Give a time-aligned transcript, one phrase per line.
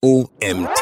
[0.00, 0.80] OMT.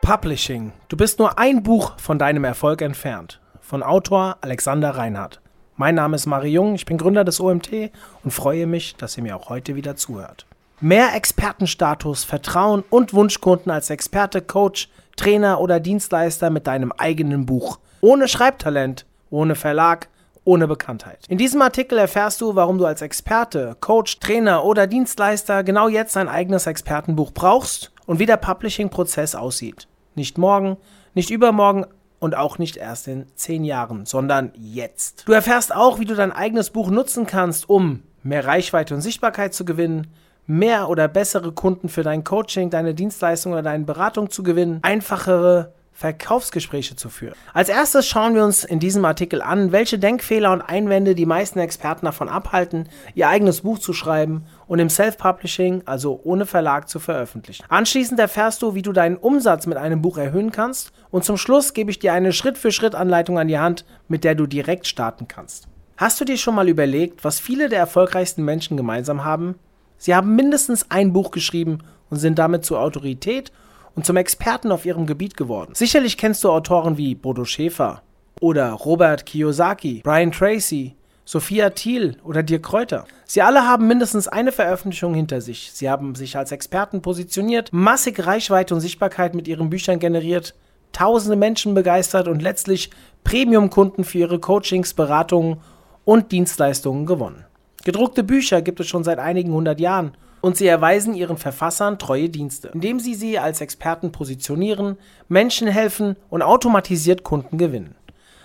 [0.00, 0.70] Publishing.
[0.88, 3.40] Du bist nur ein Buch von deinem Erfolg entfernt.
[3.60, 5.40] Von Autor Alexander Reinhardt.
[5.76, 7.90] Mein Name ist Mari Jung, ich bin Gründer des OMT
[8.22, 10.46] und freue mich, dass ihr mir auch heute wieder zuhört.
[10.80, 17.80] Mehr Expertenstatus, Vertrauen und Wunschkunden als Experte, Coach, Trainer oder Dienstleister mit deinem eigenen Buch.
[18.02, 20.06] Ohne Schreibtalent, ohne Verlag,
[20.44, 21.26] ohne Bekanntheit.
[21.28, 26.16] In diesem Artikel erfährst du, warum du als Experte, Coach, Trainer oder Dienstleister genau jetzt
[26.16, 29.86] ein eigenes Expertenbuch brauchst und wie der Publishing-Prozess aussieht.
[30.14, 30.76] Nicht morgen,
[31.14, 31.86] nicht übermorgen
[32.18, 35.24] und auch nicht erst in zehn Jahren, sondern jetzt.
[35.26, 39.54] Du erfährst auch, wie du dein eigenes Buch nutzen kannst, um mehr Reichweite und Sichtbarkeit
[39.54, 40.08] zu gewinnen,
[40.46, 45.72] mehr oder bessere Kunden für dein Coaching, deine Dienstleistung oder deine Beratung zu gewinnen, einfachere
[46.00, 47.34] Verkaufsgespräche zu führen.
[47.52, 51.58] Als erstes schauen wir uns in diesem Artikel an, welche Denkfehler und Einwände die meisten
[51.58, 57.00] Experten davon abhalten, ihr eigenes Buch zu schreiben und im Self-Publishing, also ohne Verlag, zu
[57.00, 57.66] veröffentlichen.
[57.68, 61.74] Anschließend erfährst du, wie du deinen Umsatz mit einem Buch erhöhen kannst und zum Schluss
[61.74, 65.68] gebe ich dir eine Schritt-für-Schritt-Anleitung an die Hand, mit der du direkt starten kannst.
[65.98, 69.56] Hast du dir schon mal überlegt, was viele der erfolgreichsten Menschen gemeinsam haben?
[69.98, 73.52] Sie haben mindestens ein Buch geschrieben und sind damit zur Autorität
[74.00, 75.74] und zum Experten auf ihrem Gebiet geworden.
[75.74, 78.00] Sicherlich kennst du Autoren wie Bodo Schäfer
[78.40, 80.94] oder Robert Kiyosaki, Brian Tracy,
[81.26, 83.04] Sophia Thiel oder Dirk Kräuter.
[83.26, 85.72] Sie alle haben mindestens eine Veröffentlichung hinter sich.
[85.74, 90.54] Sie haben sich als Experten positioniert, massig Reichweite und Sichtbarkeit mit ihren Büchern generiert,
[90.92, 92.88] tausende Menschen begeistert und letztlich
[93.24, 95.58] Premium-Kunden für ihre Coachings, Beratungen
[96.06, 97.44] und Dienstleistungen gewonnen.
[97.84, 102.28] Gedruckte Bücher gibt es schon seit einigen hundert Jahren und sie erweisen ihren Verfassern treue
[102.28, 104.96] Dienste, indem sie sie als Experten positionieren,
[105.28, 107.94] Menschen helfen und automatisiert Kunden gewinnen.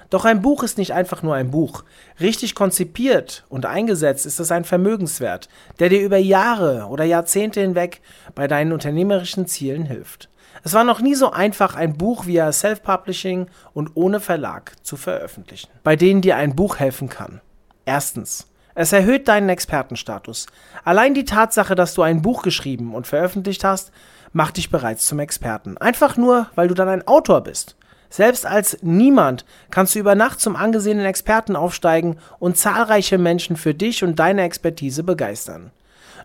[0.09, 1.83] Doch ein Buch ist nicht einfach nur ein Buch.
[2.19, 8.01] Richtig konzipiert und eingesetzt ist es ein Vermögenswert, der dir über Jahre oder Jahrzehnte hinweg
[8.35, 10.29] bei deinen unternehmerischen Zielen hilft.
[10.63, 15.69] Es war noch nie so einfach, ein Buch via Self-Publishing und ohne Verlag zu veröffentlichen,
[15.83, 17.41] bei denen dir ein Buch helfen kann.
[17.85, 18.47] Erstens.
[18.75, 20.47] Es erhöht deinen Expertenstatus.
[20.83, 23.91] Allein die Tatsache, dass du ein Buch geschrieben und veröffentlicht hast,
[24.33, 25.77] macht dich bereits zum Experten.
[25.77, 27.77] Einfach nur, weil du dann ein Autor bist.
[28.09, 33.73] Selbst als niemand kannst du über Nacht zum angesehenen Experten aufsteigen und zahlreiche Menschen für
[33.73, 35.71] dich und deine Expertise begeistern.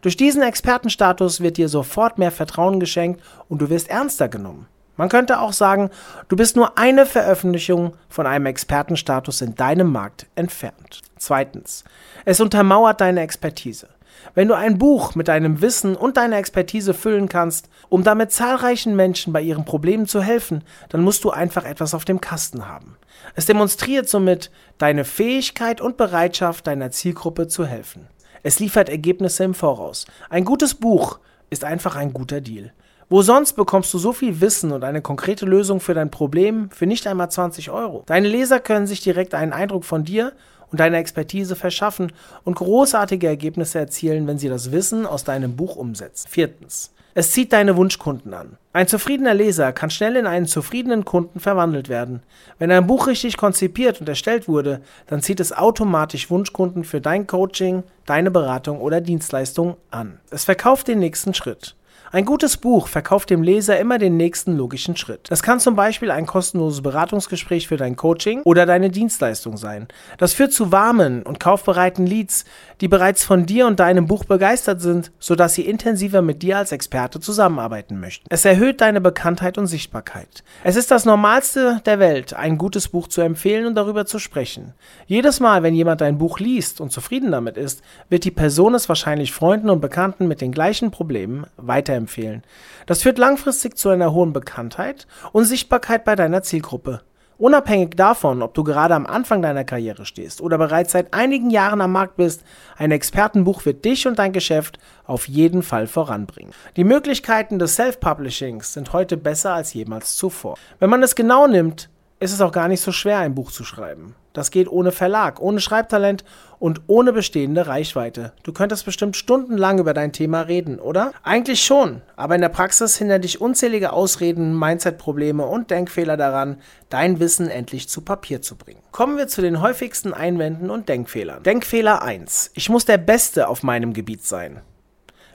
[0.02, 4.66] Durch diesen Expertenstatus wird dir sofort mehr Vertrauen geschenkt und du wirst ernster genommen.
[5.00, 5.88] Man könnte auch sagen,
[6.28, 11.00] du bist nur eine Veröffentlichung von einem Expertenstatus in deinem Markt entfernt.
[11.16, 11.84] Zweitens,
[12.26, 13.88] es untermauert deine Expertise.
[14.34, 18.94] Wenn du ein Buch mit deinem Wissen und deiner Expertise füllen kannst, um damit zahlreichen
[18.94, 22.98] Menschen bei ihren Problemen zu helfen, dann musst du einfach etwas auf dem Kasten haben.
[23.34, 28.06] Es demonstriert somit deine Fähigkeit und Bereitschaft, deiner Zielgruppe zu helfen.
[28.42, 30.04] Es liefert Ergebnisse im Voraus.
[30.28, 32.74] Ein gutes Buch ist einfach ein guter Deal.
[33.12, 36.86] Wo sonst bekommst du so viel Wissen und eine konkrete Lösung für dein Problem für
[36.86, 38.04] nicht einmal 20 Euro?
[38.06, 40.32] Deine Leser können sich direkt einen Eindruck von dir
[40.70, 42.12] und deiner Expertise verschaffen
[42.44, 46.28] und großartige Ergebnisse erzielen, wenn sie das Wissen aus deinem Buch umsetzen.
[46.30, 46.92] Viertens.
[47.12, 48.56] Es zieht deine Wunschkunden an.
[48.72, 52.22] Ein zufriedener Leser kann schnell in einen zufriedenen Kunden verwandelt werden.
[52.60, 57.26] Wenn ein Buch richtig konzipiert und erstellt wurde, dann zieht es automatisch Wunschkunden für dein
[57.26, 60.20] Coaching, deine Beratung oder Dienstleistung an.
[60.30, 61.74] Es verkauft den nächsten Schritt.
[62.12, 65.30] Ein gutes Buch verkauft dem Leser immer den nächsten logischen Schritt.
[65.30, 69.86] Das kann zum Beispiel ein kostenloses Beratungsgespräch für dein Coaching oder deine Dienstleistung sein.
[70.18, 72.46] Das führt zu warmen und kaufbereiten Leads,
[72.80, 76.72] die bereits von dir und deinem Buch begeistert sind, sodass sie intensiver mit dir als
[76.72, 78.26] Experte zusammenarbeiten möchten.
[78.28, 80.42] Es erhöht deine Bekanntheit und Sichtbarkeit.
[80.64, 84.74] Es ist das Normalste der Welt, ein gutes Buch zu empfehlen und darüber zu sprechen.
[85.06, 88.88] Jedes Mal, wenn jemand dein Buch liest und zufrieden damit ist, wird die Person es
[88.88, 92.42] wahrscheinlich Freunden und Bekannten mit den gleichen Problemen weiterempfehlen empfehlen.
[92.86, 97.02] Das führt langfristig zu einer hohen Bekanntheit und Sichtbarkeit bei deiner Zielgruppe.
[97.40, 101.80] Unabhängig davon, ob du gerade am Anfang deiner Karriere stehst oder bereits seit einigen Jahren
[101.80, 102.44] am Markt bist,
[102.76, 106.52] ein Expertenbuch wird dich und dein Geschäft auf jeden Fall voranbringen.
[106.76, 110.58] Die Möglichkeiten des Self-Publishings sind heute besser als jemals zuvor.
[110.80, 111.88] Wenn man es genau nimmt,
[112.18, 114.14] ist es auch gar nicht so schwer, ein Buch zu schreiben.
[114.32, 116.24] Das geht ohne Verlag, ohne Schreibtalent
[116.58, 118.32] und ohne bestehende Reichweite.
[118.42, 121.12] Du könntest bestimmt stundenlang über dein Thema reden, oder?
[121.22, 126.60] Eigentlich schon, aber in der Praxis hindern dich unzählige Ausreden, Mindset-Probleme und Denkfehler daran,
[126.90, 128.82] dein Wissen endlich zu Papier zu bringen.
[128.92, 131.42] Kommen wir zu den häufigsten Einwänden und Denkfehlern.
[131.42, 132.52] Denkfehler 1.
[132.54, 134.60] Ich muss der Beste auf meinem Gebiet sein.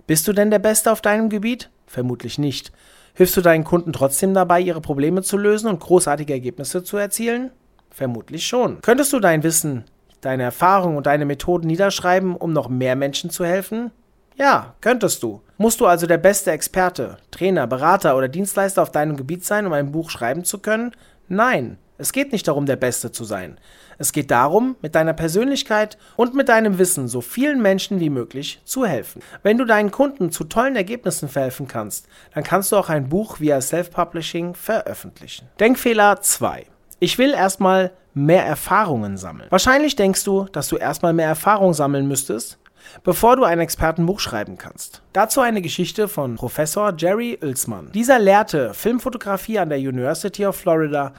[0.08, 1.70] Bist du denn der Beste auf deinem Gebiet?
[1.88, 2.72] Vermutlich nicht.
[3.14, 7.52] Hilfst du deinen Kunden trotzdem dabei, ihre Probleme zu lösen und großartige Ergebnisse zu erzielen?
[7.96, 8.82] Vermutlich schon.
[8.82, 9.86] Könntest du dein Wissen,
[10.20, 13.90] deine Erfahrungen und deine Methoden niederschreiben, um noch mehr Menschen zu helfen?
[14.36, 15.42] Ja, könntest du.
[15.58, 19.72] Musst du also der beste Experte, Trainer, Berater oder Dienstleister auf deinem Gebiet sein, um
[19.72, 20.92] ein Buch schreiben zu können?
[21.30, 21.78] Nein.
[21.98, 23.58] Es geht nicht darum, der Beste zu sein.
[23.98, 28.60] Es geht darum, mit deiner Persönlichkeit und mit deinem Wissen so vielen Menschen wie möglich
[28.66, 29.22] zu helfen.
[29.42, 33.40] Wenn du deinen Kunden zu tollen Ergebnissen verhelfen kannst, dann kannst du auch ein Buch
[33.40, 35.48] via Self-Publishing veröffentlichen.
[35.62, 36.66] Denkfehler 2.
[37.06, 39.46] Ich will erstmal mehr Erfahrungen sammeln.
[39.52, 42.58] Wahrscheinlich denkst du, dass du erstmal mehr Erfahrung sammeln müsstest,
[43.04, 45.04] bevor du ein Expertenbuch schreiben kannst.
[45.14, 47.92] Dazu eine Geschichte von Professor Jerry Uelzmann.
[47.94, 51.14] Dieser lehrte Filmfotografie an der University of Florida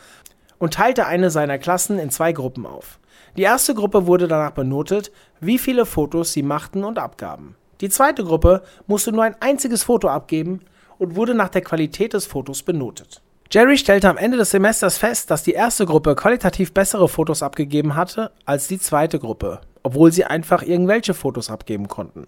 [0.58, 2.98] und teilte eine seiner Klassen in zwei Gruppen auf.
[3.36, 7.54] Die erste Gruppe wurde danach benotet, wie viele Fotos sie machten und abgaben.
[7.80, 10.62] Die zweite Gruppe musste nur ein einziges Foto abgeben
[10.98, 13.22] und wurde nach der Qualität des Fotos benotet.
[13.50, 17.94] Jerry stellte am Ende des Semesters fest, dass die erste Gruppe qualitativ bessere Fotos abgegeben
[17.94, 22.26] hatte als die zweite Gruppe, obwohl sie einfach irgendwelche Fotos abgeben konnten.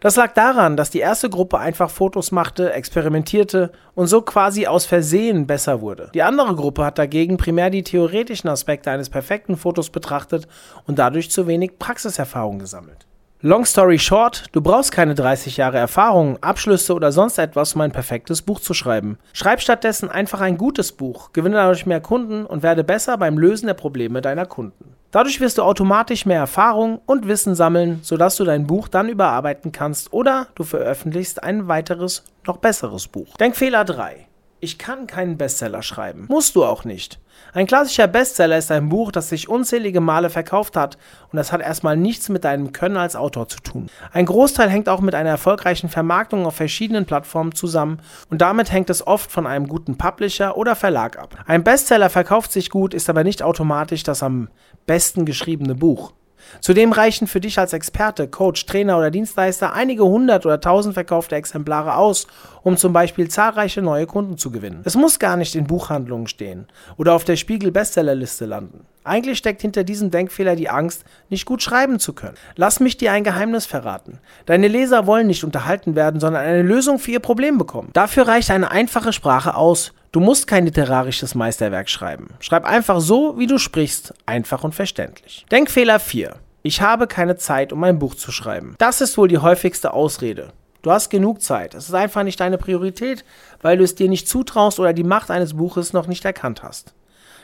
[0.00, 4.84] Das lag daran, dass die erste Gruppe einfach Fotos machte, experimentierte und so quasi aus
[4.84, 6.10] Versehen besser wurde.
[6.14, 10.46] Die andere Gruppe hat dagegen primär die theoretischen Aspekte eines perfekten Fotos betrachtet
[10.86, 13.06] und dadurch zu wenig Praxiserfahrung gesammelt.
[13.44, 17.90] Long story short, du brauchst keine 30 Jahre Erfahrung, Abschlüsse oder sonst etwas, um ein
[17.90, 19.18] perfektes Buch zu schreiben.
[19.32, 23.66] Schreib stattdessen einfach ein gutes Buch, gewinne dadurch mehr Kunden und werde besser beim Lösen
[23.66, 24.94] der Probleme deiner Kunden.
[25.10, 29.72] Dadurch wirst du automatisch mehr Erfahrung und Wissen sammeln, sodass du dein Buch dann überarbeiten
[29.72, 33.36] kannst oder du veröffentlichst ein weiteres, noch besseres Buch.
[33.38, 34.28] Denkfehler 3.
[34.64, 36.26] Ich kann keinen Bestseller schreiben.
[36.28, 37.18] Musst du auch nicht.
[37.52, 40.98] Ein klassischer Bestseller ist ein Buch, das sich unzählige Male verkauft hat
[41.32, 43.90] und das hat erstmal nichts mit deinem Können als Autor zu tun.
[44.12, 47.98] Ein Großteil hängt auch mit einer erfolgreichen Vermarktung auf verschiedenen Plattformen zusammen
[48.30, 51.34] und damit hängt es oft von einem guten Publisher oder Verlag ab.
[51.48, 54.48] Ein Bestseller verkauft sich gut, ist aber nicht automatisch das am
[54.86, 56.12] besten geschriebene Buch.
[56.60, 61.36] Zudem reichen für dich als Experte, Coach, Trainer oder Dienstleister einige hundert oder tausend verkaufte
[61.36, 62.26] Exemplare aus,
[62.62, 64.82] um zum Beispiel zahlreiche neue Kunden zu gewinnen.
[64.84, 66.66] Es muss gar nicht in Buchhandlungen stehen
[66.96, 68.86] oder auf der Spiegel Bestsellerliste landen.
[69.04, 72.36] Eigentlich steckt hinter diesem Denkfehler die Angst, nicht gut schreiben zu können.
[72.56, 74.18] Lass mich dir ein Geheimnis verraten.
[74.46, 77.90] Deine Leser wollen nicht unterhalten werden, sondern eine Lösung für ihr Problem bekommen.
[77.92, 79.92] Dafür reicht eine einfache Sprache aus.
[80.12, 82.28] Du musst kein literarisches Meisterwerk schreiben.
[82.40, 85.46] Schreib einfach so, wie du sprichst, einfach und verständlich.
[85.50, 86.36] Denkfehler 4.
[86.62, 88.76] Ich habe keine Zeit, um ein Buch zu schreiben.
[88.78, 90.52] Das ist wohl die häufigste Ausrede.
[90.82, 91.74] Du hast genug Zeit.
[91.74, 93.24] Es ist einfach nicht deine Priorität,
[93.62, 96.92] weil du es dir nicht zutraust oder die Macht eines Buches noch nicht erkannt hast.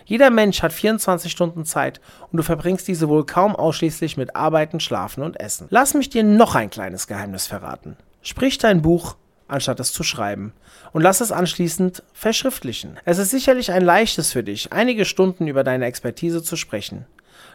[0.09, 2.01] Jeder Mensch hat 24 Stunden Zeit
[2.33, 5.67] und du verbringst diese wohl kaum ausschließlich mit Arbeiten, Schlafen und Essen.
[5.69, 7.95] Lass mich dir noch ein kleines Geheimnis verraten.
[8.23, 9.17] Sprich dein Buch,
[9.49, 10.55] anstatt es zu schreiben.
[10.95, 12.99] Und lass es anschließend verschriftlichen.
[13.05, 17.05] Es ist sicherlich ein leichtes für dich, einige Stunden über deine Expertise zu sprechen.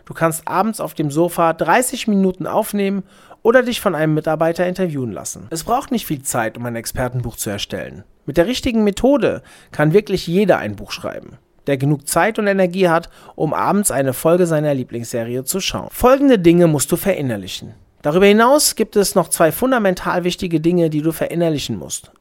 [0.06, 3.02] Du kannst abends auf dem Sofa 30 Minuten aufnehmen
[3.42, 5.48] oder dich von einem Mitarbeiter interviewen lassen.
[5.50, 8.04] Es braucht nicht viel Zeit, um ein Expertenbuch zu erstellen.
[8.28, 9.42] Mit der richtigen Methode
[9.72, 14.14] kann wirklich jeder ein Buch schreiben, der genug Zeit und Energie hat, um abends eine
[14.14, 15.88] Folge seiner Lieblingsserie zu schauen.
[15.92, 17.74] Folgende Dinge musst du verinnerlichen.
[18.02, 22.12] Darüber hinaus gibt es noch zwei fundamental wichtige Dinge, die du verinnerlichen musst.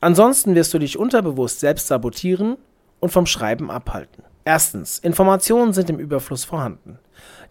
[0.00, 2.56] Ansonsten wirst du dich unterbewusst selbst sabotieren
[3.00, 4.24] und vom Schreiben abhalten.
[4.44, 6.98] Erstens, Informationen sind im Überfluss vorhanden.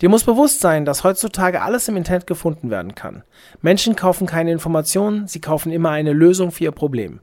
[0.01, 3.24] Dir muss bewusst sein, dass heutzutage alles im Internet gefunden werden kann.
[3.62, 7.21] Menschen kaufen keine Informationen, sie kaufen immer eine Lösung für ihr Problem.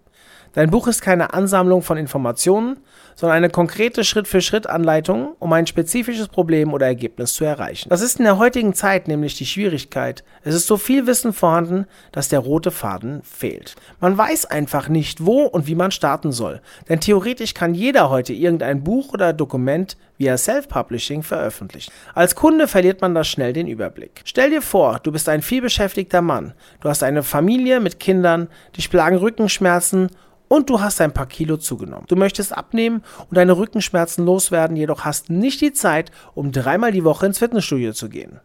[0.52, 2.78] Dein Buch ist keine Ansammlung von Informationen,
[3.14, 7.88] sondern eine konkrete Schritt-für-Schritt-Anleitung, um ein spezifisches Problem oder Ergebnis zu erreichen.
[7.88, 10.22] Das ist in der heutigen Zeit nämlich die Schwierigkeit.
[10.44, 13.74] Es ist so viel Wissen vorhanden, dass der rote Faden fehlt.
[14.00, 16.60] Man weiß einfach nicht, wo und wie man starten soll.
[16.88, 21.92] Denn theoretisch kann jeder heute irgendein Buch oder Dokument via Self-Publishing veröffentlichen.
[22.14, 24.22] Als Kunde verliert man da schnell den Überblick.
[24.24, 26.54] Stell dir vor, du bist ein vielbeschäftigter Mann.
[26.80, 30.08] Du hast eine Familie mit Kindern, dich plagen Rückenschmerzen
[30.48, 32.06] und du hast ein paar Kilo zugenommen.
[32.08, 37.04] Du möchtest abnehmen und deine Rückenschmerzen loswerden, jedoch hast nicht die Zeit, um dreimal die
[37.04, 38.40] Woche ins Fitnessstudio zu gehen.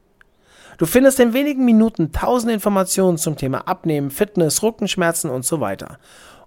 [0.77, 5.98] Du findest in wenigen Minuten tausende Informationen zum Thema Abnehmen, Fitness, Rückenschmerzen und so weiter.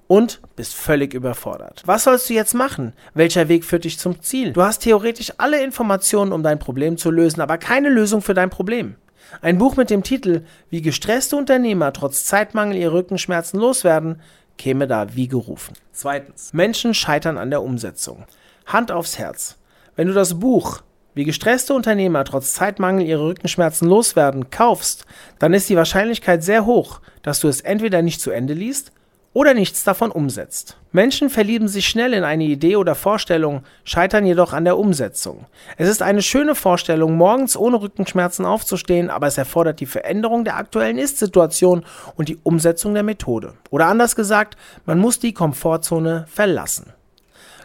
[0.09, 1.83] Und bist völlig überfordert.
[1.85, 2.93] Was sollst du jetzt machen?
[3.15, 4.53] Welcher Weg führt dich zum Ziel?
[4.53, 8.51] Du hast theoretisch alle Informationen, um dein Problem zu lösen, aber keine Lösung für dein
[8.51, 8.97] Problem.
[9.41, 14.21] Ein Buch mit dem Titel Wie gestresste Unternehmer trotz Zeitmangel ihre Rückenschmerzen loswerden
[14.59, 15.75] käme da wie gerufen.
[15.93, 16.53] Zweitens.
[16.53, 18.25] Menschen scheitern an der Umsetzung.
[18.67, 19.57] Hand aufs Herz.
[19.95, 20.83] Wenn du das Buch
[21.15, 25.07] wie gestresste Unternehmer trotz Zeitmangel ihre Rückenschmerzen loswerden kaufst,
[25.39, 28.93] dann ist die Wahrscheinlichkeit sehr hoch, dass du es entweder nicht zu Ende liest
[29.37, 30.79] oder nichts davon umsetzt.
[30.93, 35.45] Menschen verlieben sich schnell in eine Idee oder Vorstellung, scheitern jedoch an der Umsetzung.
[35.77, 40.57] Es ist eine schöne Vorstellung, morgens ohne Rückenschmerzen aufzustehen, aber es erfordert die Veränderung der
[40.57, 41.85] aktuellen Ist-Situation
[42.17, 43.53] und die Umsetzung der Methode.
[43.69, 46.95] Oder anders gesagt, man muss die Komfortzone verlassen.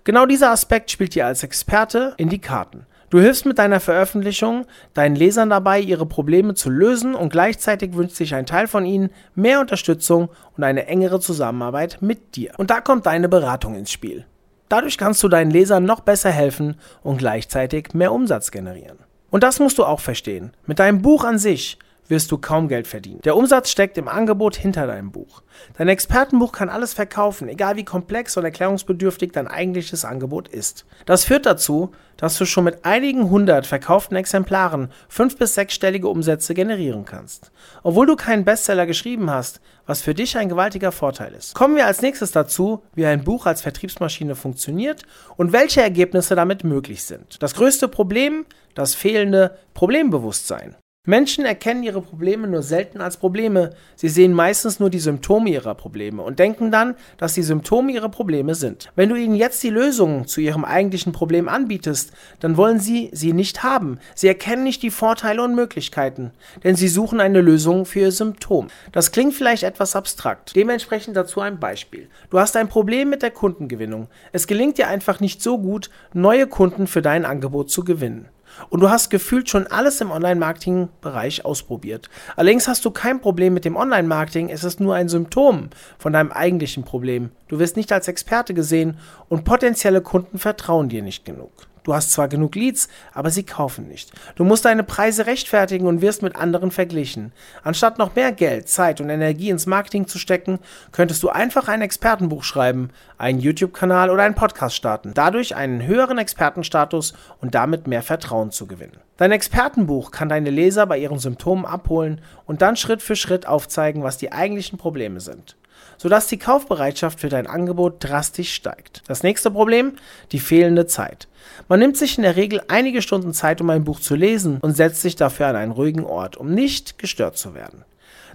[0.03, 2.85] Genau dieser Aspekt spielt dir als Experte in die Karten.
[3.11, 8.15] Du hilfst mit deiner Veröffentlichung deinen Lesern dabei, ihre Probleme zu lösen und gleichzeitig wünscht
[8.15, 12.53] sich ein Teil von ihnen mehr Unterstützung und eine engere Zusammenarbeit mit dir.
[12.57, 14.25] Und da kommt deine Beratung ins Spiel.
[14.69, 18.99] Dadurch kannst du deinen Lesern noch besser helfen und gleichzeitig mehr Umsatz generieren.
[19.29, 20.53] Und das musst du auch verstehen.
[20.65, 21.77] Mit deinem Buch an sich
[22.11, 23.21] wirst du kaum Geld verdienen.
[23.21, 25.41] Der Umsatz steckt im Angebot hinter deinem Buch.
[25.77, 30.85] Dein Expertenbuch kann alles verkaufen, egal wie komplex und erklärungsbedürftig dein eigentliches Angebot ist.
[31.05, 36.53] Das führt dazu, dass du schon mit einigen hundert verkauften Exemplaren fünf- bis sechsstellige Umsätze
[36.53, 37.51] generieren kannst.
[37.81, 41.55] Obwohl du keinen Bestseller geschrieben hast, was für dich ein gewaltiger Vorteil ist.
[41.55, 45.03] Kommen wir als nächstes dazu, wie ein Buch als Vertriebsmaschine funktioniert
[45.37, 47.41] und welche Ergebnisse damit möglich sind.
[47.41, 50.75] Das größte Problem, das fehlende Problembewusstsein.
[51.07, 53.71] Menschen erkennen ihre Probleme nur selten als Probleme.
[53.95, 58.09] Sie sehen meistens nur die Symptome ihrer Probleme und denken dann, dass die Symptome ihre
[58.09, 58.91] Probleme sind.
[58.95, 63.33] Wenn du ihnen jetzt die Lösung zu ihrem eigentlichen Problem anbietest, dann wollen sie sie
[63.33, 63.97] nicht haben.
[64.13, 68.67] Sie erkennen nicht die Vorteile und Möglichkeiten, denn sie suchen eine Lösung für ihr Symptom.
[68.91, 70.55] Das klingt vielleicht etwas abstrakt.
[70.55, 72.09] Dementsprechend dazu ein Beispiel.
[72.29, 74.07] Du hast ein Problem mit der Kundengewinnung.
[74.33, 78.29] Es gelingt dir einfach nicht so gut, neue Kunden für dein Angebot zu gewinnen.
[78.69, 82.09] Und du hast gefühlt schon alles im Online-Marketing-Bereich ausprobiert.
[82.35, 86.31] Allerdings hast du kein Problem mit dem Online-Marketing, es ist nur ein Symptom von deinem
[86.31, 87.31] eigentlichen Problem.
[87.47, 88.97] Du wirst nicht als Experte gesehen
[89.29, 91.51] und potenzielle Kunden vertrauen dir nicht genug.
[91.83, 94.11] Du hast zwar genug Leads, aber sie kaufen nicht.
[94.35, 97.31] Du musst deine Preise rechtfertigen und wirst mit anderen verglichen.
[97.63, 100.59] Anstatt noch mehr Geld, Zeit und Energie ins Marketing zu stecken,
[100.91, 106.19] könntest du einfach ein Expertenbuch schreiben, einen YouTube-Kanal oder einen Podcast starten, dadurch einen höheren
[106.19, 108.97] Expertenstatus und damit mehr Vertrauen zu gewinnen.
[109.17, 114.03] Dein Expertenbuch kann deine Leser bei ihren Symptomen abholen und dann Schritt für Schritt aufzeigen,
[114.03, 115.55] was die eigentlichen Probleme sind
[115.97, 119.03] sodass die Kaufbereitschaft für dein Angebot drastisch steigt.
[119.07, 119.93] Das nächste Problem,
[120.31, 121.27] die fehlende Zeit.
[121.67, 124.75] Man nimmt sich in der Regel einige Stunden Zeit, um ein Buch zu lesen und
[124.75, 127.85] setzt sich dafür an einen ruhigen Ort, um nicht gestört zu werden.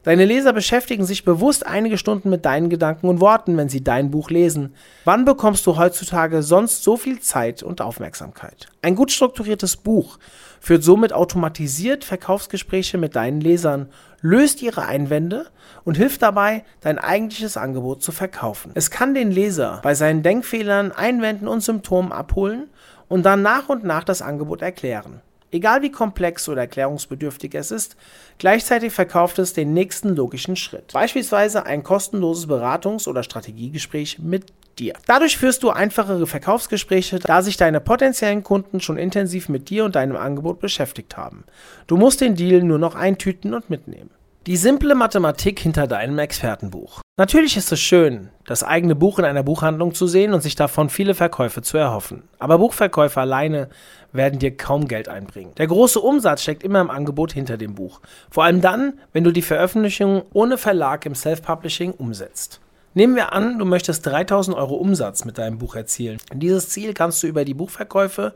[0.06, 4.12] Deine Leser beschäftigen sich bewusst einige Stunden mit deinen Gedanken und Worten, wenn sie dein
[4.12, 4.72] Buch lesen.
[5.04, 8.68] Wann bekommst du heutzutage sonst so viel Zeit und Aufmerksamkeit?
[8.82, 10.18] Ein gut strukturiertes Buch
[10.60, 13.88] führt somit automatisiert Verkaufsgespräche mit deinen Lesern,
[14.20, 15.46] löst ihre Einwände
[15.84, 18.72] und hilft dabei, dein eigentliches Angebot zu verkaufen.
[18.74, 22.68] Es kann den Leser bei seinen Denkfehlern, Einwänden und Symptomen abholen
[23.08, 25.20] und dann nach und nach das Angebot erklären.
[25.56, 27.96] Egal wie komplex oder erklärungsbedürftig es ist,
[28.36, 30.92] gleichzeitig verkauft es den nächsten logischen Schritt.
[30.92, 34.92] Beispielsweise ein kostenloses Beratungs- oder Strategiegespräch mit dir.
[35.06, 39.96] Dadurch führst du einfachere Verkaufsgespräche, da sich deine potenziellen Kunden schon intensiv mit dir und
[39.96, 41.44] deinem Angebot beschäftigt haben.
[41.86, 44.10] Du musst den Deal nur noch eintüten und mitnehmen.
[44.46, 47.00] Die simple Mathematik hinter deinem Expertenbuch.
[47.16, 50.88] Natürlich ist es schön, das eigene Buch in einer Buchhandlung zu sehen und sich davon
[50.88, 52.22] viele Verkäufe zu erhoffen.
[52.38, 53.68] Aber Buchverkäufe alleine
[54.12, 55.50] werden dir kaum Geld einbringen.
[55.56, 58.00] Der große Umsatz steckt immer im Angebot hinter dem Buch.
[58.30, 62.60] Vor allem dann, wenn du die Veröffentlichung ohne Verlag im Self-Publishing umsetzt.
[62.94, 66.18] Nehmen wir an, du möchtest 3000 Euro Umsatz mit deinem Buch erzielen.
[66.32, 68.32] Dieses Ziel kannst du über die Buchverkäufe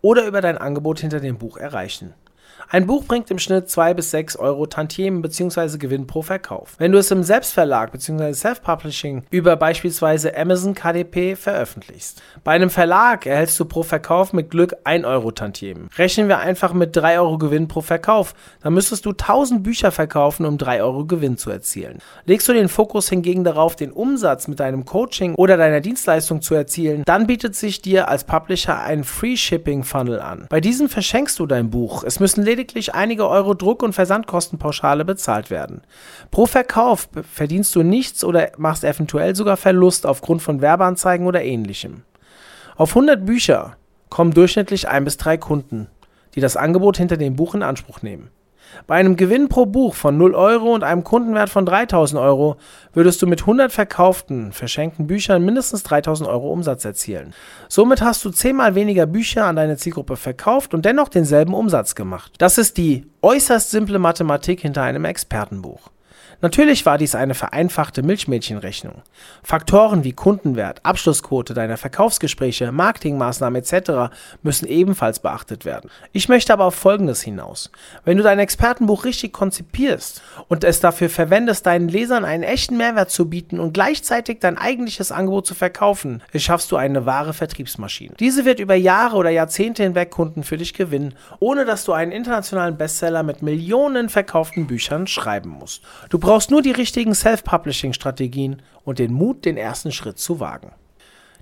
[0.00, 2.14] oder über dein Angebot hinter dem Buch erreichen.
[2.68, 5.78] Ein Buch bringt im Schnitt 2 bis 6 Euro Tantiemen bzw.
[5.78, 6.74] Gewinn pro Verkauf.
[6.78, 8.32] Wenn du es im Selbstverlag bzw.
[8.32, 12.22] Self-Publishing über beispielsweise Amazon KDP veröffentlichst.
[12.44, 15.88] Bei einem Verlag erhältst du pro Verkauf mit Glück 1 Euro Tantiemen.
[15.96, 20.46] Rechnen wir einfach mit 3 Euro Gewinn pro Verkauf, dann müsstest du 1000 Bücher verkaufen,
[20.46, 21.98] um 3 Euro Gewinn zu erzielen.
[22.24, 26.54] Legst du den Fokus hingegen darauf, den Umsatz mit deinem Coaching oder deiner Dienstleistung zu
[26.54, 30.46] erzielen, dann bietet sich dir als Publisher ein Free Shipping Funnel an.
[30.48, 32.04] Bei diesem verschenkst du dein Buch.
[32.04, 35.82] Es müssen lediglich einige Euro Druck- und Versandkostenpauschale bezahlt werden.
[36.32, 42.02] Pro Verkauf verdienst du nichts oder machst eventuell sogar Verlust aufgrund von Werbeanzeigen oder ähnlichem.
[42.76, 43.76] Auf 100 Bücher
[44.08, 45.86] kommen durchschnittlich ein bis drei Kunden,
[46.34, 48.30] die das Angebot hinter dem Buch in Anspruch nehmen.
[48.86, 52.56] Bei einem Gewinn pro Buch von 0 Euro und einem Kundenwert von 3000 Euro
[52.92, 57.34] würdest du mit 100 verkauften, verschenkten Büchern mindestens 3000 Euro Umsatz erzielen.
[57.68, 62.32] Somit hast du zehnmal weniger Bücher an deine Zielgruppe verkauft und dennoch denselben Umsatz gemacht.
[62.38, 65.90] Das ist die äußerst simple Mathematik hinter einem Expertenbuch.
[66.42, 69.02] Natürlich war dies eine vereinfachte Milchmädchenrechnung.
[69.42, 74.14] Faktoren wie Kundenwert, Abschlussquote deiner Verkaufsgespräche, Marketingmaßnahmen etc.
[74.42, 75.90] müssen ebenfalls beachtet werden.
[76.12, 77.70] Ich möchte aber auf Folgendes hinaus.
[78.04, 83.10] Wenn du dein Expertenbuch richtig konzipierst und es dafür verwendest, deinen Lesern einen echten Mehrwert
[83.10, 88.14] zu bieten und gleichzeitig dein eigentliches Angebot zu verkaufen, schaffst du eine wahre Vertriebsmaschine.
[88.18, 92.12] Diese wird über Jahre oder Jahrzehnte hinweg Kunden für dich gewinnen, ohne dass du einen
[92.12, 95.82] internationalen Bestseller mit Millionen verkauften Büchern schreiben musst.
[96.08, 100.70] Du brauchst nur die richtigen Self-Publishing-Strategien und den Mut, den ersten Schritt zu wagen.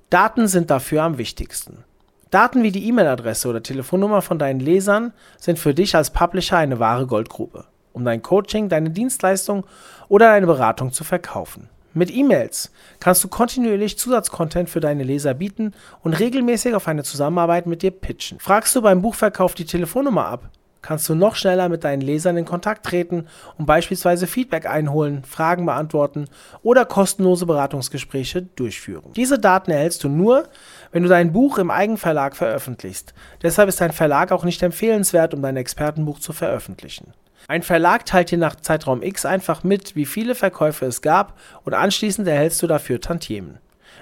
[0.09, 1.85] Daten sind dafür am wichtigsten.
[2.31, 6.79] Daten wie die E-Mail-Adresse oder Telefonnummer von deinen Lesern sind für dich als Publisher eine
[6.79, 9.67] wahre Goldgrube, um dein Coaching, deine Dienstleistung
[10.09, 11.69] oder deine Beratung zu verkaufen.
[11.93, 17.67] Mit E-Mails kannst du kontinuierlich Zusatzcontent für deine Leser bieten und regelmäßig auf eine Zusammenarbeit
[17.67, 18.41] mit dir pitchen.
[18.41, 20.49] Fragst du beim Buchverkauf die Telefonnummer ab,
[20.83, 25.67] kannst du noch schneller mit deinen Lesern in Kontakt treten und beispielsweise Feedback einholen, Fragen
[25.67, 26.27] beantworten
[26.63, 29.13] oder kostenlose Beratungsgespräche durchführen.
[29.15, 30.45] Diese Daten erhältst du nur,
[30.93, 33.15] wenn du dein Buch im Eigenverlag veröffentlichst.
[33.43, 37.13] Deshalb ist dein Verlag auch nicht empfehlenswert, um dein Expertenbuch zu veröffentlichen.
[37.47, 41.75] Ein Verlag teilt dir nach Zeitraum X einfach mit, wie viele Verkäufe es gab und
[41.75, 43.59] anschließend erhältst du dafür Tantiemen.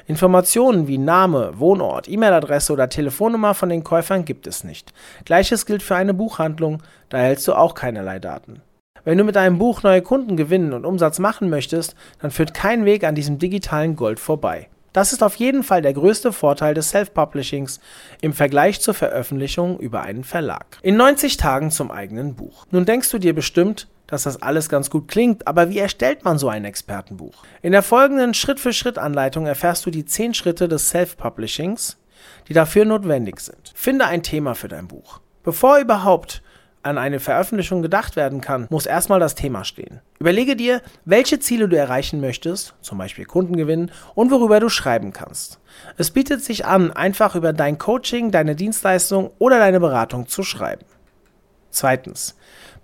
[0.06, 4.92] Informationen wie Name, Wohnort, E-Mail-Adresse oder Telefonnummer von den Käufern gibt es nicht.
[5.25, 8.62] Gleiches gilt für eine Buchhandlung, da erhältst du auch keinerlei Daten.
[9.04, 12.84] Wenn du mit deinem Buch neue Kunden gewinnen und Umsatz machen möchtest, dann führt kein
[12.84, 14.68] Weg an diesem digitalen Gold vorbei.
[14.92, 17.80] Das ist auf jeden Fall der größte Vorteil des Self-Publishings
[18.22, 20.78] im Vergleich zur Veröffentlichung über einen Verlag.
[20.82, 22.64] In 90 Tagen zum eigenen Buch.
[22.70, 26.38] Nun denkst du dir bestimmt, dass das alles ganz gut klingt, aber wie erstellt man
[26.38, 27.44] so ein Expertenbuch?
[27.62, 31.98] In der folgenden Schritt-für-Schritt-Anleitung erfährst du die 10 Schritte des Self-Publishings,
[32.48, 33.72] die dafür notwendig sind.
[33.75, 35.20] Finde ein Thema für dein Buch.
[35.42, 36.42] Bevor überhaupt
[36.86, 40.00] an eine Veröffentlichung gedacht werden kann, muss erstmal das Thema stehen.
[40.20, 45.12] Überlege dir, welche Ziele du erreichen möchtest, zum Beispiel Kunden gewinnen, und worüber du schreiben
[45.12, 45.58] kannst.
[45.96, 50.86] Es bietet sich an, einfach über dein Coaching, deine Dienstleistung oder deine Beratung zu schreiben.
[51.70, 52.36] Zweitens,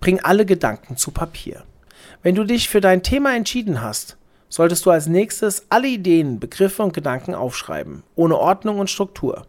[0.03, 1.63] bring alle Gedanken zu Papier.
[2.23, 4.17] Wenn du dich für dein Thema entschieden hast,
[4.49, 9.47] solltest du als nächstes alle Ideen, Begriffe und Gedanken aufschreiben, ohne Ordnung und Struktur.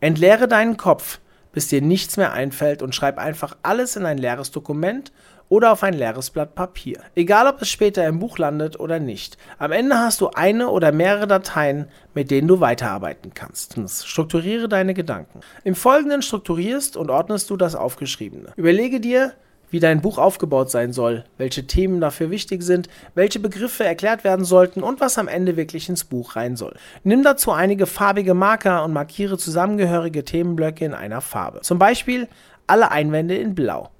[0.00, 1.20] Entleere deinen Kopf,
[1.52, 5.10] bis dir nichts mehr einfällt und schreib einfach alles in ein leeres Dokument
[5.48, 7.00] oder auf ein leeres Blatt Papier.
[7.14, 9.38] Egal, ob es später im Buch landet oder nicht.
[9.56, 13.78] Am Ende hast du eine oder mehrere Dateien, mit denen du weiterarbeiten kannst.
[14.06, 15.40] Strukturiere deine Gedanken.
[15.64, 18.52] Im Folgenden strukturierst und ordnest du das Aufgeschriebene.
[18.56, 19.32] Überlege dir,
[19.74, 24.44] wie dein Buch aufgebaut sein soll, welche Themen dafür wichtig sind, welche Begriffe erklärt werden
[24.44, 26.76] sollten und was am Ende wirklich ins Buch rein soll.
[27.02, 31.62] Nimm dazu einige farbige Marker und markiere zusammengehörige Themenblöcke in einer Farbe.
[31.62, 32.28] Zum Beispiel
[32.68, 33.90] alle Einwände in Blau.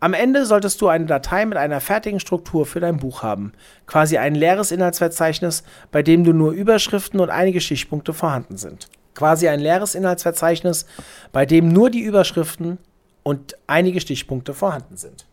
[0.00, 3.52] Am Ende solltest du eine Datei mit einer fertigen Struktur für dein Buch haben,
[3.86, 5.62] quasi ein leeres Inhaltsverzeichnis,
[5.92, 8.88] bei dem du nur Überschriften und einige Stichpunkte vorhanden sind.
[9.14, 10.86] Quasi ein leeres Inhaltsverzeichnis,
[11.30, 12.78] bei dem nur die Überschriften
[13.22, 15.26] und einige Stichpunkte vorhanden sind.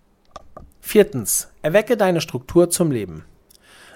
[0.82, 1.50] Viertens.
[1.62, 3.26] Erwecke deine Struktur zum Leben.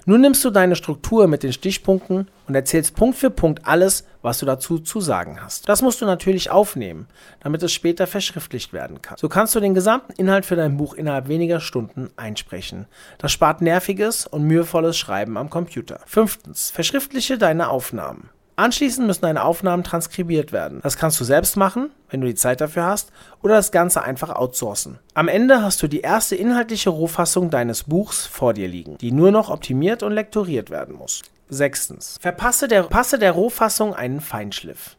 [0.06, 4.40] Nun nimmst du deine Struktur mit den Stichpunkten und erzählst Punkt für Punkt alles, was
[4.40, 5.70] du dazu zu sagen hast.
[5.70, 7.08] Das musst du natürlich aufnehmen,
[7.40, 9.18] damit es später verschriftlicht werden kann.
[9.18, 12.88] So kannst du den gesamten Inhalt für dein Buch innerhalb weniger Stunden einsprechen.
[13.20, 16.00] Das spart nerviges und mühevolles Schreiben am Computer.
[16.08, 16.72] Fünftens.
[16.72, 18.32] Verschriftliche deine Aufnahmen.
[18.62, 20.82] Anschließend müssen deine Aufnahmen transkribiert werden.
[20.84, 24.30] Das kannst du selbst machen, wenn du die Zeit dafür hast, oder das Ganze einfach
[24.30, 25.00] outsourcen.
[25.16, 29.32] Am Ende hast du die erste inhaltliche Rohfassung deines Buchs vor dir liegen, die nur
[29.32, 31.24] noch optimiert und lektoriert werden muss.
[31.50, 32.20] Sechstens.
[32.22, 34.96] Verpasse der, passe der Rohfassung einen Feinschliff.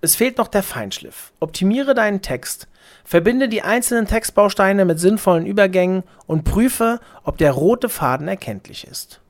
[0.00, 1.32] Es fehlt noch der Feinschliff.
[1.38, 2.66] Optimiere deinen Text.
[3.04, 9.20] Verbinde die einzelnen Textbausteine mit sinnvollen Übergängen und prüfe, ob der rote Faden erkenntlich ist.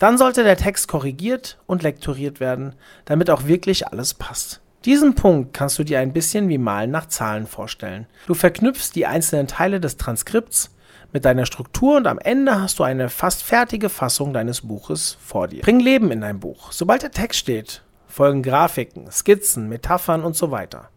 [0.00, 4.62] Dann sollte der Text korrigiert und lektoriert werden, damit auch wirklich alles passt.
[4.86, 8.06] Diesen Punkt kannst du dir ein bisschen wie Malen nach Zahlen vorstellen.
[8.26, 10.74] Du verknüpfst die einzelnen Teile des Transkripts
[11.12, 15.48] mit deiner Struktur und am Ende hast du eine fast fertige Fassung deines Buches vor
[15.48, 15.60] dir.
[15.60, 16.72] Bring Leben in dein Buch.
[16.72, 20.88] Sobald der Text steht, folgen Grafiken, Skizzen, Metaphern und so weiter.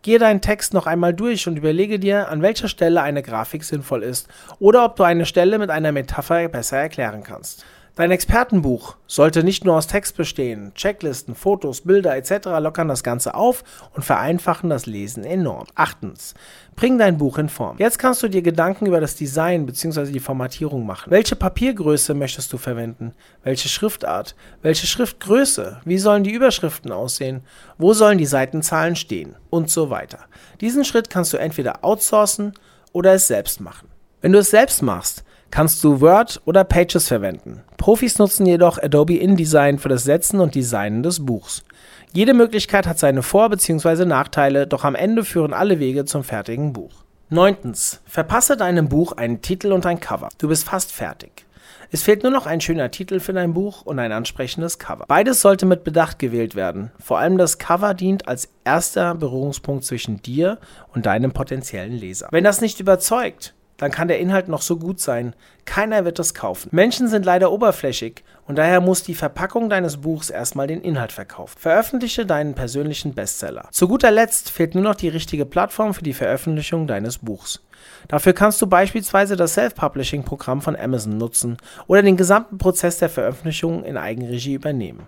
[0.00, 4.04] Gehe deinen Text noch einmal durch und überlege dir, an welcher Stelle eine Grafik sinnvoll
[4.04, 4.26] ist
[4.58, 7.66] oder ob du eine Stelle mit einer Metapher besser erklären kannst.
[7.98, 10.72] Dein Expertenbuch sollte nicht nur aus Text bestehen.
[10.76, 12.46] Checklisten, Fotos, Bilder etc.
[12.60, 15.66] lockern das Ganze auf und vereinfachen das Lesen enorm.
[15.74, 16.34] Achtens.
[16.76, 17.76] Bring dein Buch in Form.
[17.78, 20.12] Jetzt kannst du dir Gedanken über das Design bzw.
[20.12, 21.10] die Formatierung machen.
[21.10, 23.14] Welche Papiergröße möchtest du verwenden?
[23.42, 24.36] Welche Schriftart?
[24.62, 25.80] Welche Schriftgröße?
[25.84, 27.40] Wie sollen die Überschriften aussehen?
[27.78, 29.34] Wo sollen die Seitenzahlen stehen?
[29.50, 30.20] Und so weiter.
[30.60, 32.52] Diesen Schritt kannst du entweder outsourcen
[32.92, 33.88] oder es selbst machen.
[34.20, 37.62] Wenn du es selbst machst, kannst du Word oder Pages verwenden.
[37.76, 41.64] Profis nutzen jedoch Adobe InDesign für das Setzen und Designen des Buchs.
[42.12, 44.04] Jede Möglichkeit hat seine Vor- bzw.
[44.04, 47.04] Nachteile, doch am Ende führen alle Wege zum fertigen Buch.
[47.30, 47.74] 9.
[48.06, 50.30] Verpasse deinem Buch einen Titel und ein Cover.
[50.38, 51.44] Du bist fast fertig.
[51.90, 55.04] Es fehlt nur noch ein schöner Titel für dein Buch und ein ansprechendes Cover.
[55.08, 56.90] Beides sollte mit Bedacht gewählt werden.
[56.98, 60.58] Vor allem das Cover dient als erster Berührungspunkt zwischen dir
[60.94, 62.28] und deinem potenziellen Leser.
[62.30, 65.34] Wenn das nicht überzeugt, dann kann der Inhalt noch so gut sein.
[65.64, 66.68] Keiner wird es kaufen.
[66.72, 71.56] Menschen sind leider oberflächig und daher muss die Verpackung deines Buchs erstmal den Inhalt verkaufen.
[71.58, 73.68] Veröffentliche deinen persönlichen Bestseller.
[73.70, 77.62] Zu guter Letzt fehlt nur noch die richtige Plattform für die Veröffentlichung deines Buchs.
[78.08, 83.84] Dafür kannst du beispielsweise das Self-Publishing-Programm von Amazon nutzen oder den gesamten Prozess der Veröffentlichung
[83.84, 85.06] in Eigenregie übernehmen.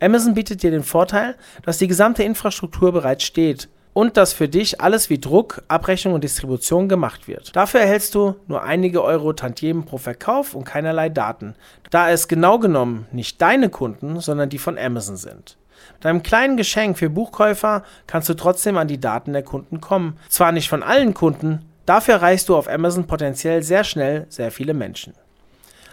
[0.00, 4.80] Amazon bietet dir den Vorteil, dass die gesamte Infrastruktur bereits steht und dass für dich
[4.80, 7.54] alles wie Druck, Abrechnung und Distribution gemacht wird.
[7.54, 11.54] Dafür erhältst du nur einige Euro Tantiemen pro Verkauf und keinerlei Daten,
[11.90, 15.56] da es genau genommen nicht deine Kunden, sondern die von Amazon sind.
[15.94, 20.18] Mit einem kleinen Geschenk für Buchkäufer kannst du trotzdem an die Daten der Kunden kommen.
[20.28, 24.74] Zwar nicht von allen Kunden, dafür erreichst du auf Amazon potenziell sehr schnell sehr viele
[24.74, 25.14] Menschen.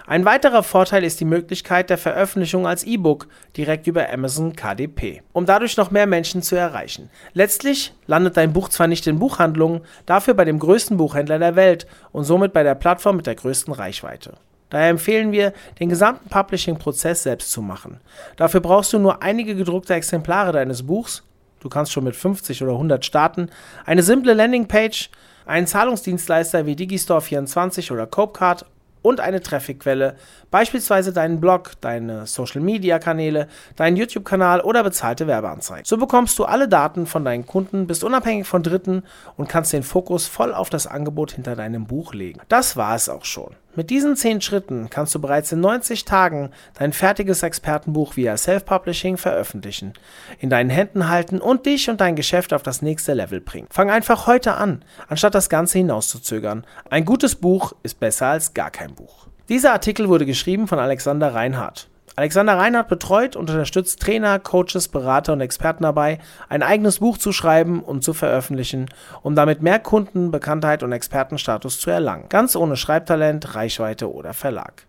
[0.10, 5.46] Ein weiterer Vorteil ist die Möglichkeit der Veröffentlichung als E-Book direkt über Amazon KDP, um
[5.46, 7.10] dadurch noch mehr Menschen zu erreichen.
[7.34, 11.88] Letztlich landet dein Buch zwar nicht in Buchhandlungen, dafür bei dem größten Buchhändler der Welt
[12.14, 14.36] und somit bei der Plattform mit der größten Reichweite.
[14.70, 18.00] Daher empfehlen wir, den gesamten Publishing-Prozess selbst zu machen.
[18.38, 21.24] Dafür brauchst du nur einige gedruckte Exemplare deines Buchs,
[21.60, 23.50] du kannst schon mit 50 oder 100 starten,
[23.86, 25.10] eine simple Landingpage,
[25.46, 28.66] einen Zahlungsdienstleister wie Digistore24 oder Copecard
[29.02, 30.16] und eine Trafficquelle,
[30.52, 35.86] beispielsweise deinen Blog, deine Social Media Kanäle, deinen YouTube-Kanal oder bezahlte Werbeanzeigen.
[35.86, 39.04] So bekommst du alle Daten von deinen Kunden, bist unabhängig von Dritten
[39.36, 42.42] und kannst den Fokus voll auf das Angebot hinter deinem Buch legen.
[42.50, 43.56] Das war es auch schon.
[43.78, 49.18] Mit diesen 10 Schritten kannst du bereits in 90 Tagen dein fertiges Expertenbuch via Self-Publishing
[49.18, 49.94] veröffentlichen,
[50.40, 53.68] in deinen Händen halten und dich und dein Geschäft auf das nächste Level bringen.
[53.70, 56.66] Fang einfach heute an, anstatt das Ganze hinauszuzögern.
[56.90, 59.28] Ein gutes Buch ist besser als gar kein Buch.
[59.48, 61.88] Dieser Artikel wurde geschrieben von Alexander Reinhardt.
[62.18, 66.18] Alexander Reinhardt betreut und unterstützt Trainer, Coaches, Berater und Experten dabei,
[66.50, 68.88] ein eigenes Buch zu schreiben und zu veröffentlichen,
[69.22, 72.26] um damit mehr Kunden, Bekanntheit und Expertenstatus zu erlangen.
[72.30, 74.88] Ganz ohne Schreibtalent, Reichweite oder Verlag.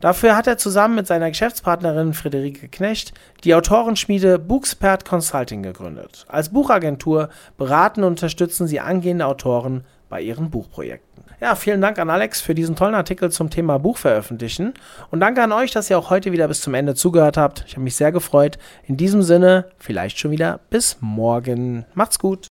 [0.00, 6.26] Dafür hat er zusammen mit seiner Geschäftspartnerin Friederike Knecht die Autorenschmiede Bookspert Consulting gegründet.
[6.26, 11.24] Als Buchagentur beraten und unterstützen sie angehende Autoren bei ihren Buchprojekten.
[11.40, 14.72] Ja, vielen Dank an Alex für diesen tollen Artikel zum Thema Buch veröffentlichen
[15.10, 17.64] und danke an euch, dass ihr auch heute wieder bis zum Ende zugehört habt.
[17.66, 18.56] Ich habe mich sehr gefreut.
[18.84, 21.84] In diesem Sinne, vielleicht schon wieder bis morgen.
[21.94, 22.38] Macht's gut.